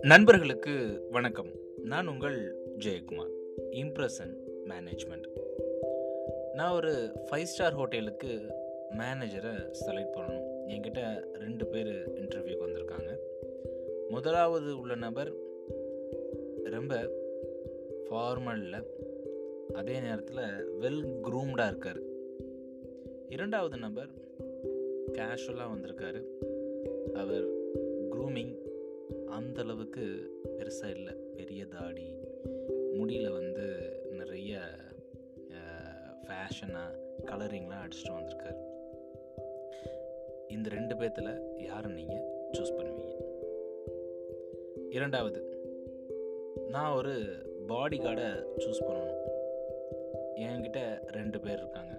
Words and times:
நண்பர்களுக்கு 0.00 1.00
வணக்கம். 1.10 1.50
நான் 1.84 2.06
உங்கள் 2.06 2.56
ஜெயக்குமார் 2.78 3.30
இம்ப்ரெஷன் 3.70 4.36
மேனேஜ்மெண்ட் 4.68 5.24
நான் 6.54 6.74
ஒரு 6.74 7.10
ஃபைவ் 7.30 7.42
ஸ்டார் 7.42 7.74
ஹோட்டலுக்கு 7.74 8.40
மேனேஜரை 8.98 9.74
செலக்ட் 9.86 10.14
பண்ணணும். 10.14 10.46
என்கிட்ட 10.68 11.24
ரெண்டு 11.32 11.66
பேர் 11.66 12.08
இன்டர்வியூக்கு 12.08 12.66
வந்திருக்காங்க. 12.66 13.16
முதலாவது 14.08 14.78
உள்ள 14.78 14.94
நபர் 14.94 15.32
ரொம்ப 16.64 17.10
ஃபார்மலில் 18.10 18.84
அதே 19.72 20.00
நேரத்தில் 20.00 20.70
வெல் 20.80 21.08
க்ரூம்டாக 21.22 21.66
இருக்கார். 21.66 22.00
இரண்டாவது 23.28 23.76
நபர் 23.76 24.26
கேஷுவலாக 25.16 25.72
வந்திருக்காரு. 25.74 26.20
அவர் 27.14 27.46
க்ரூமிங் 28.12 28.54
அந்த 29.26 29.62
அளவுக்கு 29.62 30.04
பெருசாக 30.58 30.94
இல்லை. 30.94 31.14
பெரிய 31.14 31.64
தாடி 31.64 32.06
முடியில் 32.94 33.30
வந்து 33.30 33.66
நிறைய 34.10 34.60
ஃபேஷனாக 36.24 36.96
கலரிங்லாம் 37.24 37.84
அடிச்சுட்டு 37.84 38.16
வந்திருக்காரு. 38.18 38.60
இந்த 40.48 40.68
ரெண்டு 40.68 40.94
பேர்த்தில் 40.94 41.62
யாரை 41.64 41.92
நீங்கள் 41.92 42.24
சூஸ் 42.52 42.76
பண்ணுவீங்க. 42.78 43.14
இரண்டாவது 44.90 45.40
நான் 46.68 46.96
ஒரு 46.96 47.14
பாடி 47.66 47.98
கார்டை 47.98 48.28
சூஸ் 48.56 48.86
பண்ணணும். 48.88 49.24
என்கிட்ட 50.36 50.80
ரெண்டு 51.06 51.40
பேர் 51.40 51.56
இருக்காங்க. 51.56 51.94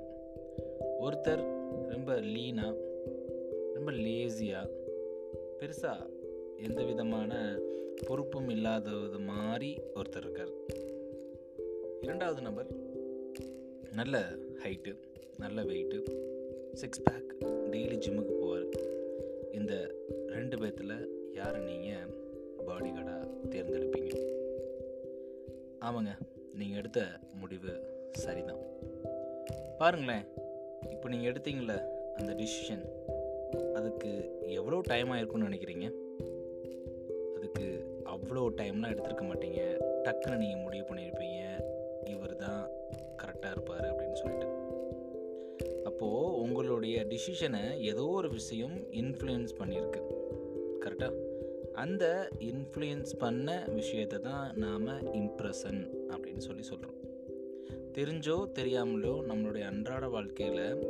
ஒருத்தர் 1.01 1.43
ரொம்ப 1.87 2.19
லீனாக 2.19 2.87
ரொம்ப 3.79 3.91
லேசியாக 3.91 4.71
பெருசாக 5.59 6.07
எந்த 6.57 6.83
விதமான 6.83 7.59
பொறுப்பும் 8.07 8.49
இல்லாதது 8.49 9.19
மாதிரி 9.19 9.69
ஒருத்தர் 9.95 10.23
இருக்கார். 10.23 10.51
இரண்டாவது 12.01 12.41
நபர் 12.41 12.67
நல்ல 13.91 14.23
ஹைட்டு 14.63 14.93
நல்ல 15.37 15.63
வெயிட்டு 15.63 15.99
சிக்ஸ் 16.73 17.03
பேக் 17.03 17.29
டெய்லி 17.71 17.97
ஜிம்முக்கு 18.05 18.35
போவார். 18.41 18.67
இந்த 19.51 19.95
ரெண்டு 20.27 20.57
பேர்த்தில் 20.57 20.95
யாரை 21.33 21.61
நீங்கள் 21.61 22.11
பாடி 22.65 22.89
கார்டாக 22.89 23.31
தேர்ந்தெடுப்பீங்க? 23.49 24.11
ஆமாங்க 25.79 26.13
நீங்கள் 26.53 26.77
எடுத்த 26.77 27.19
முடிவு 27.33 27.75
சரிதான். 28.11 28.63
பாருங்களேன் 29.77 30.25
இப்போ 30.89 31.09
நீங்கள் 31.09 31.31
எடுத்தீங்கள 31.31 31.75
அந்த 32.15 32.33
டிசிஷன் 32.33 32.85
அதுக்கு 33.73 34.41
எவ்வளோ 34.45 34.81
டைம் 34.81 35.11
ஆயிருக்குன்னு 35.11 35.49
நினைக்கிறீங்க? 35.49 35.91
அதுக்கு 37.35 37.85
அவ்வளோ 38.05 38.43
டைம்லாம் 38.61 38.91
எடுத்துருக்க 38.91 39.23
மாட்டீங்க. 39.23 39.61
டக்குன்னு 40.03 40.37
நீங்கள் 40.37 40.61
முடிவு 40.61 40.85
பண்ணியிருப்பீங்க. 40.85 41.63
இவர் 42.05 42.35
தான் 42.35 42.69
கரெக்டாக 43.23 43.51
இருப்பார் 43.51 43.95
அப்படின்னு 43.95 44.13
சொல்லிட்டு. 44.13 44.47
அப்போது 45.83 46.39
உங்களுடைய 46.39 47.07
டிசிஷனை 47.09 47.79
ஏதோ 47.79 48.05
ஒரு 48.05 48.29
விஷயம் 48.29 48.77
இன்ஃப்ளூயன்ஸ் 48.91 49.49
பண்ணியிருக்கு. 49.57 50.01
கரெக்டாக 50.79 51.27
அந்த 51.73 52.29
இன்ஃப்ளூயன்ஸ் 52.39 53.11
பண்ண 53.17 53.67
விஷயத்தை 53.67 54.19
தான் 54.19 54.53
நாம் 54.55 54.87
இம்ப்ரெஷன் 54.87 55.89
அப்படின்னு 56.07 56.37
சொல்லி 56.37 56.63
சொல்கிறோம் 56.63 56.97
தெரிஞ்சோ 57.93 58.51
தெரியாமலோ 58.59 59.13
நம்மளுடைய 59.29 59.61
அன்றாட 59.61 60.07
வாழ்க்கையில் 60.07 60.87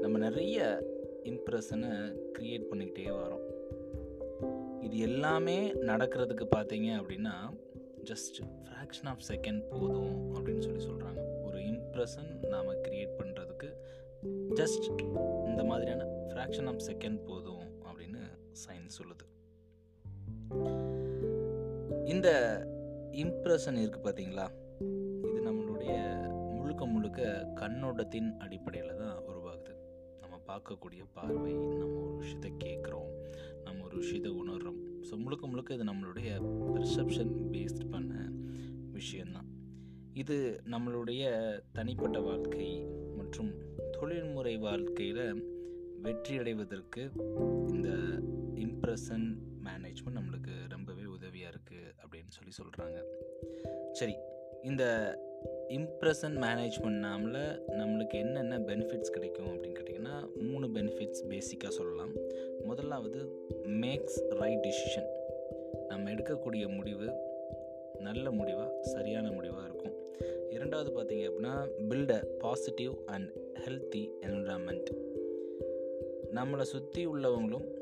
நம்ம 0.00 0.18
நிறைய 0.18 0.82
இம்ப்ரெஷனை 1.30 1.90
க்ரியேட் 2.36 2.68
பண்ணிக்கிட்டே 2.70 3.10
வரோம். 3.18 3.44
இது 4.80 4.98
எல்லாமே 4.98 5.72
நடக்கிறதுக்கு 5.72 6.46
பார்த்தீங்க 6.56 6.88
அப்படின்னா 7.00 7.34
ஜஸ்ட் 8.10 8.38
ஃப்ராக்ஷன் 8.64 9.08
ஆஃப் 9.12 9.24
செகண்ட் 9.28 9.62
போதும் 9.70 10.34
அப்படின்னு 10.34 10.62
சொல்லி 10.66 10.84
சொல்கிறாங்க 10.86 11.42
ஒரு 11.44 11.58
இம்ப்ரெஷன் 11.58 12.30
நாம் 12.48 12.80
க்ரியேட் 12.86 13.14
பண்ணுறதுக்கு 13.18 13.68
ஜஸ்ட் 14.60 14.86
இந்த 15.48 15.64
மாதிரியான 15.64 16.04
ஃப்ராக்ஷன் 16.04 16.66
ஆஃப் 16.66 16.82
செகண்ட் 16.88 17.20
போதும் 17.24 17.66
அப்படின்னு 17.84 18.22
சயின்ஸ் 18.64 18.98
சொல்லுது. 18.98 19.26
இந்த 22.04 22.28
இம்ப்ரெஷன் 23.24 23.78
இருக்குது 23.82 24.06
பார்த்தீங்களா? 24.06 24.46
இது 25.28 25.38
நம்மளுடைய 25.48 25.94
முழுக்க 26.56 26.86
முழுக்க 26.86 27.46
கண்ணோட்டத்தின் 27.60 28.30
அடிப்படையில் 28.38 28.96
தான் 28.96 29.14
பார்க்கக்கூடிய 30.52 31.02
பார்வை 31.12 31.52
நம்ம 31.52 31.94
ஒரு 32.00 32.14
விஷயத்தை 32.16 32.50
கேட்குறோம் 32.64 33.10
நம்ம 33.64 33.84
ஒரு 33.84 33.96
விஷயத்தை 33.96 34.30
உணர்கிறோம் 34.32 34.80
ஸோ 35.02 35.14
முழுக்க 35.22 35.46
முழுக்க 35.46 35.74
இது 35.74 35.84
நம்மளுடைய 35.84 36.30
பெர்செப்ஷன் 36.74 37.32
பேஸ்ட் 37.52 37.84
பண்ண 37.90 38.12
விஷயந்தான் 38.90 39.48
இது 40.12 40.36
நம்மளுடைய 40.70 41.22
தனிப்பட்ட 41.72 42.18
வாழ்க்கை 42.20 42.66
மற்றும் 43.16 43.50
தொழில்முறை 43.92 44.54
வாழ்க்கையில் 44.56 45.24
வெற்றி 46.02 46.38
அடைவதற்கு 46.38 47.02
இந்த 47.68 47.88
இம்ப்ரெஷன் 48.66 49.26
மேனேஜ்மெண்ட் 49.64 50.20
நம்மளுக்கு 50.20 50.54
ரொம்பவே 50.68 51.04
உதவியாக 51.16 51.52
இருக்குது 51.54 51.92
அப்படின்னு 52.02 52.30
சொல்லி 52.30 52.54
சொல்கிறாங்க 52.60 52.98
சரி 53.92 54.16
இந்த 54.62 54.84
இம்ப்ரெஷன் 55.68 56.36
மேனேஜ்மெண்ட்னால 56.36 57.60
நம்மளுக்கு 57.68 58.12
என்னென்ன 58.12 58.58
பெனிஃபிட்ஸ் 58.58 59.10
கிடைக்கும் 59.10 59.46
அப்படின்னு 59.46 59.74
கேட்டிங்கன்னா 59.78 60.42
மூணு 60.42 60.66
பெனிஃபிட்ஸ் 60.66 61.22
பேசிக்காக 61.28 61.68
சொல்லலாம். 61.68 62.12
முதலாவது 62.64 63.28
மேக்ஸ் 63.66 64.28
ரைட் 64.28 64.66
டிசிஷன் 64.66 65.06
நம்ம 65.88 66.10
எடுக்கக்கூடிய 66.10 66.74
முடிவு 66.74 67.12
நல்ல 67.98 68.30
முடிவாக 68.30 68.82
சரியான 68.82 69.30
முடிவாக 69.30 69.64
இருக்கும். 69.64 69.94
இரண்டாவது 70.50 71.02
பார்த்தீங்க 71.02 71.18
அப்படின்னா 71.18 71.68
build 71.88 72.10
a 72.10 72.26
positive 72.38 72.92
and 73.06 73.30
healthy 73.66 74.08
environment 74.20 74.86
நம்மளை 76.34 76.60
சுற்றி 76.60 77.06
உள்ளவங்களும் 77.06 77.80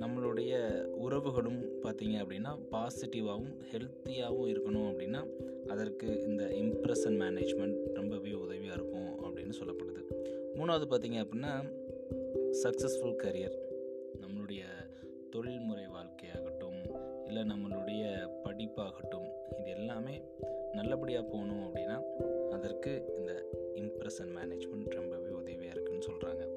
நம்மளுடைய 0.00 0.82
உறவுகளும் 0.84 1.82
பார்த்திங்க 1.82 2.24
அப்படின்னா 2.24 2.58
பாசிட்டிவாகவும் 2.72 3.56
ஹெல்த்தியாகவும் 3.72 4.48
இருக்கணும் 4.48 4.88
அப்படின்னா 4.90 5.26
அதற்கு 5.66 6.22
இந்த 6.22 6.44
இம்ப்ரெஷன் 6.44 7.18
மேனேஜ்மெண்ட் 7.20 7.92
ரொம்பவே 7.94 8.32
உதவியாக 8.32 8.74
இருக்கும் 8.74 9.24
அப்படின்னு 9.24 9.52
சொல்லப்படுது. 9.60 10.02
மூணாவது 10.54 10.86
பார்த்தீங்க 10.90 11.24
அப்படின்னா 11.24 11.72
சக்ஸஸ்ஃபுல் 12.62 13.16
கரியர் 13.16 13.56
நம்மளுடைய 14.20 14.62
தொழில்முறை 15.30 15.84
வாழ்க்கையாகட்டும் 15.84 16.96
இல்லை 17.26 17.42
நம்மளுடைய 17.42 18.30
படிப்பாகட்டும் 18.44 19.28
இது 19.58 19.70
எல்லாமே 19.70 20.22
நல்லபடியாக 20.72 21.26
போகணும் 21.26 21.62
அப்படின்னா 21.62 22.02
அதற்கு 22.50 23.14
இந்த 23.16 23.44
இம்ப்ரெஷன் 23.74 24.32
மேனேஜ்மெண்ட் 24.34 24.90
ரொம்பவே 24.90 25.28
உதவியாக 25.28 25.70
இருக்குன்னு 25.70 26.06
சொல்கிறாங்க 26.06 26.48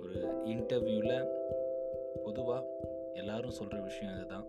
ஒரு 0.00 0.42
இன்டர்வியூவில் 0.44 1.28
பொதுவாக 2.24 2.66
எல்லோரும் 3.14 3.50
சொல்கிற 3.50 3.80
விஷயம் 3.80 4.14
இதுதான். 4.14 4.46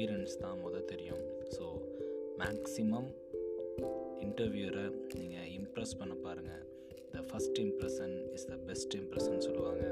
எக்ஸ்பீரியன்ஸ் 0.00 0.36
தான் 0.42 0.60
முதல் 0.64 0.86
தெரியும். 0.90 1.22
ஸோ 1.54 1.64
மேக்ஸிமம் 2.40 3.08
இன்டர்வியூரை 4.24 4.84
நீங்கள் 5.18 5.48
இம்ப்ரெஸ் 5.56 5.92
பண்ண 6.00 6.14
பாருங்கள் 6.26 6.62
the 7.14 7.24
first 7.30 7.58
impression 7.64 8.14
is 8.36 8.46
the 8.50 8.56
best 8.68 8.94
impression 9.00 9.44
சொல்லுவாங்க. 9.46 9.84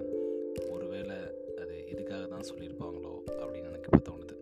ஒருவேளை 0.75 1.19
அது 1.63 1.75
இதுக்காக 1.93 2.23
தான் 2.35 2.47
சொல்லியிருப்பாங்களோ 2.51 3.13
அப்படின்னு 3.41 3.69
எனக்கு 3.73 3.91
இப்போ 3.91 4.01
தோணுது. 4.09 4.37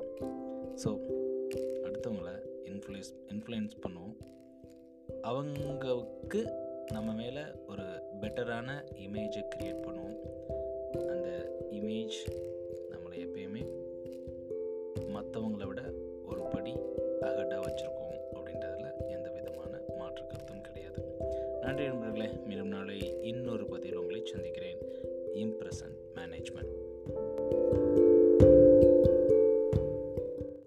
ஸோ 0.83 0.93
அடுத்தவங்களை 1.87 2.37
இன்ஃப்ளூயன்ஸ் 2.73 3.13
இன்ஃப்ளூயன்ஸ் 3.35 3.77
பண்ணுவோம். 3.87 4.17
அவங்களுக்கு 5.33 6.43
நம்ம 6.97 7.09
மேலே 7.23 7.45
ஒரு 7.73 7.89
பெட்டரான 8.23 8.79
இமேஜை 9.07 9.45
க்ரியேட் 9.55 9.85
பண்ணுவோம். 9.89 10.19
அந்த 11.15 11.29
இமேஜ் 11.81 12.19
நம்மளை 12.93 13.19
எப்பயுமே 13.27 13.56
மற்றவங்கள 15.17 15.67
விட 15.67 15.83
ஒரு 16.27 16.43
படி 16.43 16.73
அகட்டாக 17.21 17.63
வச்சுருக்கோம் 17.67 18.17
அப்படின்றதில் 18.35 19.09
எந்த 19.09 19.31
விதமான 19.31 19.81
மாற்று 19.99 20.27
கருத்தும் 20.27 20.61
கிடையாது. 20.61 21.17
நன்றி 21.61 21.87
நண்பர்களே 21.87 22.29
மீண்டும் 22.47 22.69
நாளை 22.69 23.23
இன்னொரு 23.23 23.67
பதிவில் 23.67 23.99
உங்களை 23.99 24.21
சந்திக்கிறேன். 24.25 24.79
Impression 25.35 25.95
management 26.15 26.86